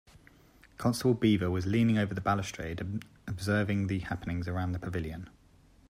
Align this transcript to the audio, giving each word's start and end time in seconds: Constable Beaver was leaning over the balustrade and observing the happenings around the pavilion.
Constable 0.79 1.13
Beaver 1.13 1.51
was 1.51 1.67
leaning 1.67 1.99
over 1.99 2.15
the 2.15 2.21
balustrade 2.21 2.81
and 2.81 3.05
observing 3.27 3.85
the 3.85 3.99
happenings 3.99 4.47
around 4.47 4.71
the 4.71 4.79
pavilion. 4.79 5.29